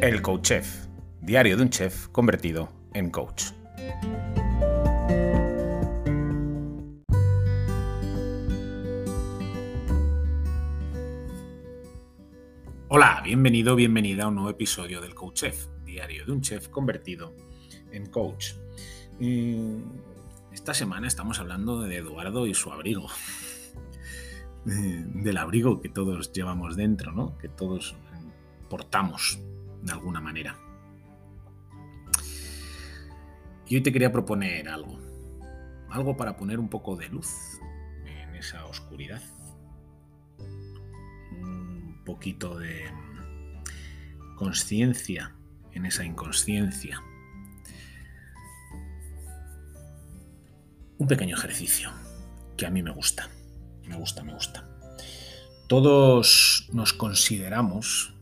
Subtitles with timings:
[0.00, 0.86] El Coach Chef,
[1.20, 3.46] diario de un chef convertido en coach.
[12.86, 17.34] Hola, bienvenido, bienvenida a un nuevo episodio del Coach Chef, diario de un chef convertido
[17.90, 18.52] en coach.
[20.52, 23.08] esta semana estamos hablando de Eduardo y su abrigo.
[24.64, 27.36] del abrigo que todos llevamos dentro, ¿no?
[27.38, 27.96] Que todos
[28.70, 29.40] portamos
[29.82, 30.58] de alguna manera.
[33.66, 34.98] Y hoy te quería proponer algo.
[35.90, 37.28] Algo para poner un poco de luz
[38.04, 39.22] en esa oscuridad.
[41.30, 42.84] Un poquito de
[44.36, 45.34] conciencia
[45.72, 47.02] en esa inconsciencia.
[50.98, 51.90] Un pequeño ejercicio
[52.56, 53.28] que a mí me gusta.
[53.86, 54.68] Me gusta, me gusta.
[55.68, 58.17] Todos nos consideramos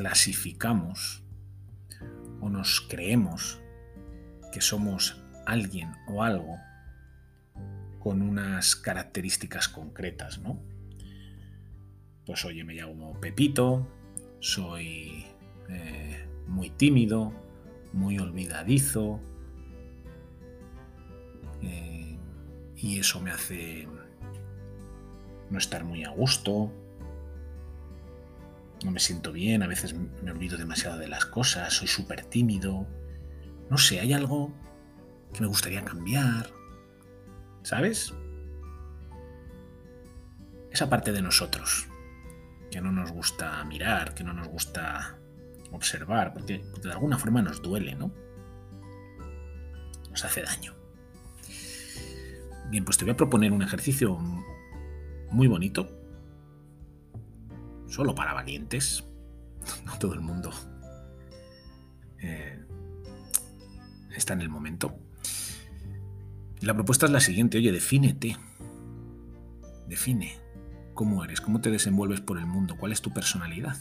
[0.00, 1.22] clasificamos
[2.40, 3.60] o nos creemos
[4.50, 6.56] que somos alguien o algo
[7.98, 10.58] con unas características concretas, ¿no?
[12.24, 13.86] Pues oye, me llamo Pepito,
[14.38, 15.26] soy
[15.68, 17.34] eh, muy tímido,
[17.92, 19.20] muy olvidadizo,
[21.60, 22.16] eh,
[22.74, 23.86] y eso me hace
[25.50, 26.72] no estar muy a gusto,
[28.84, 32.86] no me siento bien, a veces me olvido demasiado de las cosas, soy súper tímido.
[33.68, 34.52] No sé, hay algo
[35.32, 36.50] que me gustaría cambiar.
[37.62, 38.14] ¿Sabes?
[40.70, 41.88] Esa parte de nosotros,
[42.70, 45.18] que no nos gusta mirar, que no nos gusta
[45.72, 48.12] observar, porque, de alguna forma nos duele, ¿no?
[50.10, 50.74] Nos hace daño.
[52.70, 54.16] Bien, pues te voy a proponer un ejercicio
[55.30, 55.99] muy bonito
[57.90, 59.04] solo para valientes.
[59.84, 60.50] No todo el mundo
[62.22, 62.58] eh,
[64.14, 64.98] está en el momento.
[66.60, 68.36] La propuesta es la siguiente, oye, defínete.
[69.86, 70.38] Define
[70.94, 73.76] cómo eres, cómo te desenvuelves por el mundo, cuál es tu personalidad.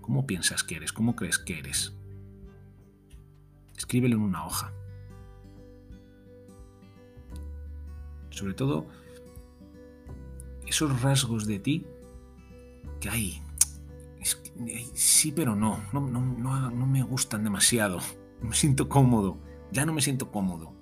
[0.00, 0.92] ¿Cómo piensas que eres?
[0.92, 1.92] ¿Cómo crees que eres?
[3.76, 4.72] Escríbelo en una hoja.
[8.30, 8.86] Sobre todo,
[10.66, 11.86] esos rasgos de ti
[13.00, 13.42] que hay.
[14.94, 15.80] sí, pero no.
[15.92, 16.00] No,
[16.70, 17.98] no me gustan demasiado.
[18.40, 19.38] No me siento cómodo.
[19.70, 20.74] Ya no me siento cómodo.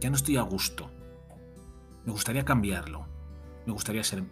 [0.00, 0.90] Ya no estoy a gusto.
[2.04, 3.06] Me gustaría cambiarlo.
[3.66, 4.24] Me gustaría ser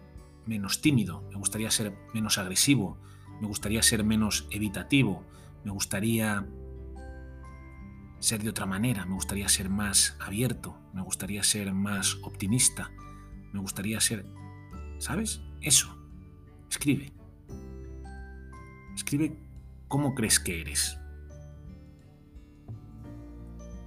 [0.45, 1.23] menos tímido.
[1.29, 2.97] Me gustaría ser menos agresivo.
[3.41, 5.23] Me gustaría ser menos evitativo.
[5.63, 6.47] Me gustaría
[8.19, 9.05] ser de otra manera.
[9.05, 10.77] Me gustaría ser más abierto.
[10.93, 12.91] Me gustaría ser más optimista.
[13.51, 14.25] Me gustaría ser...
[14.99, 15.41] ¿Sabes?
[15.61, 15.95] Eso.
[16.75, 17.13] Escribe.
[18.95, 19.39] Escribe
[19.87, 20.99] cómo crees que eres.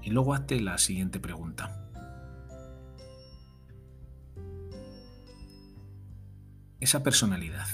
[0.03, 1.87] Y luego hazte la siguiente pregunta.
[6.81, 7.69] Esa personalidad,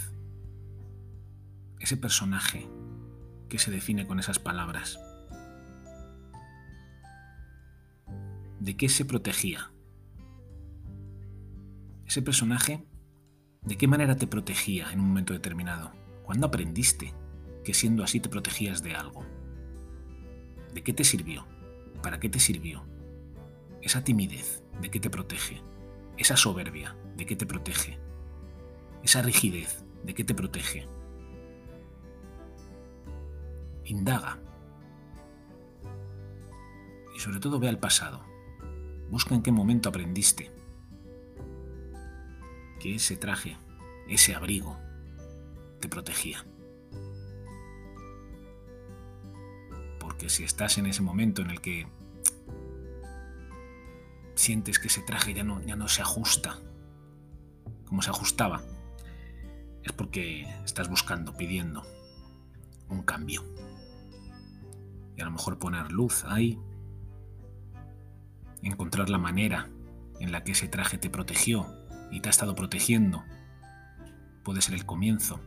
[1.79, 2.69] ese personaje
[3.49, 4.99] que se define con esas palabras,
[8.59, 9.71] ¿de qué se protegía?
[12.05, 12.85] Ese personaje
[13.65, 15.93] ¿De qué manera te protegía en un momento determinado?
[16.23, 17.15] ¿Cuándo aprendiste
[17.65, 19.25] que siendo así te protegías de algo?
[20.75, 21.47] ¿De qué te sirvió?
[22.03, 22.85] ¿Para qué te sirvió?
[23.81, 25.63] Esa timidez, ¿de qué te protege?
[26.19, 27.99] Esa soberbia, ¿de qué te protege?
[29.03, 30.87] Esa rigidez, ¿de qué te protege?
[33.87, 34.41] Indaga.
[37.17, 38.27] Y sobre todo ve al pasado.
[39.11, 40.53] Busca en qué momento aprendiste
[42.85, 43.57] que ese traje,
[44.11, 44.77] ese abrigo,
[45.81, 46.45] te protegía.
[49.99, 51.87] Porque si estás en ese momento en el que
[54.35, 56.59] sientes que ese traje ya no, ya no se ajusta
[57.87, 58.61] como se ajustaba,
[59.83, 61.87] es porque estás buscando, pidiendo
[62.91, 63.45] un cambio.
[65.17, 66.61] Y a lo mejor poner luz ahí,
[68.61, 69.71] encontrar la manera
[70.21, 73.25] en la que ese traje te protegió y te ha estado protegiendo.
[74.43, 75.41] Puede ser el comienzo.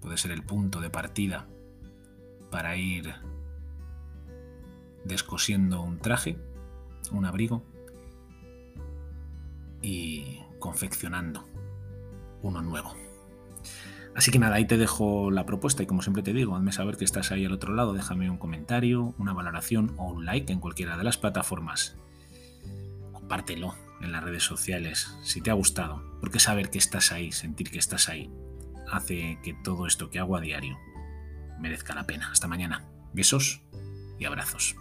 [0.00, 1.46] Puede ser el punto de partida
[2.50, 3.14] para ir
[5.04, 6.38] descosiendo un traje,
[7.12, 7.64] un abrigo
[9.82, 11.44] y confeccionando
[12.42, 12.94] uno nuevo.
[14.14, 16.96] Así que nada, ahí te dejo la propuesta y como siempre te digo, hazme saber
[16.96, 20.60] que estás ahí al otro lado, déjame un comentario, una valoración o un like en
[20.60, 21.96] cualquiera de las plataformas
[23.26, 27.72] compártelo en las redes sociales si te ha gustado, porque saber que estás ahí, sentir
[27.72, 28.30] que estás ahí,
[28.88, 30.78] hace que todo esto que hago a diario
[31.58, 32.30] merezca la pena.
[32.30, 32.84] Hasta mañana.
[33.12, 33.62] Besos
[34.20, 34.76] y abrazos.